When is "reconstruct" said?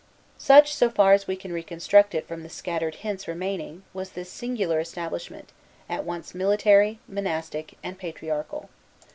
1.53-2.15